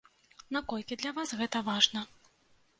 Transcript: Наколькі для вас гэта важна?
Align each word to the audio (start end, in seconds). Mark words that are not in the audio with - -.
Наколькі 0.57 0.97
для 1.03 1.13
вас 1.19 1.37
гэта 1.43 1.63
важна? 1.71 2.07